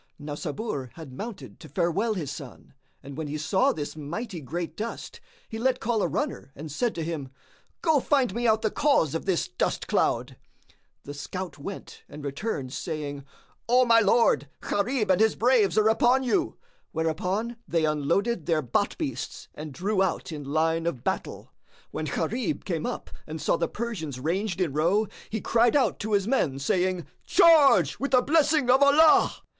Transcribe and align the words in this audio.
Now 0.17 0.33
Sabur 0.33 0.89
had 0.95 1.13
mounted 1.13 1.59
to 1.59 1.69
farewell 1.69 2.15
his 2.15 2.31
son, 2.31 2.73
and 3.03 3.15
when 3.15 3.27
he 3.27 3.37
saw 3.37 3.71
this 3.71 3.95
mighty 3.95 4.41
great 4.41 4.75
dust, 4.75 5.21
he 5.47 5.59
let 5.59 5.79
call 5.79 6.01
a 6.01 6.07
runner 6.07 6.51
and 6.55 6.71
said 6.71 6.95
to 6.95 7.03
him, 7.03 7.29
"Go 7.83 7.99
find 7.99 8.33
me 8.33 8.47
out 8.47 8.63
the 8.63 8.71
cause 8.71 9.13
of 9.13 9.27
this 9.27 9.47
dust 9.47 9.87
cloud." 9.87 10.37
The 11.03 11.13
scout 11.13 11.59
went 11.59 12.01
and 12.09 12.25
returned, 12.25 12.73
saying, 12.73 13.23
"O 13.69 13.85
my 13.85 13.99
lord, 13.99 14.49
Gharib 14.61 15.11
and 15.11 15.21
his 15.21 15.35
braves 15.35 15.77
are 15.77 15.87
upon 15.87 16.23
you;" 16.23 16.57
whereupon 16.93 17.57
they 17.67 17.85
unloaded 17.85 18.47
their 18.47 18.63
bât 18.63 18.97
beasts 18.97 19.49
and 19.53 19.71
drew 19.71 20.01
out 20.01 20.31
in 20.31 20.43
line 20.43 20.87
of 20.87 21.03
battle. 21.03 21.53
When 21.91 22.05
Gharib 22.05 22.65
came 22.65 22.87
up 22.87 23.11
and 23.27 23.39
saw 23.39 23.55
the 23.55 23.67
Persians 23.67 24.19
ranged 24.19 24.61
in 24.61 24.73
row, 24.73 25.05
he 25.29 25.41
cried 25.41 25.75
out 25.75 25.99
to 25.99 26.13
his 26.13 26.27
men, 26.27 26.57
saying, 26.57 27.05
"Charge 27.27 27.99
with 27.99 28.09
the 28.09 28.21
blessing 28.21 28.67
of 28.71 28.81
Allah!" 28.81 29.43